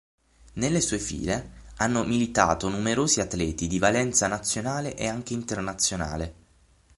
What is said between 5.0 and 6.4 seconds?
anche internazionale.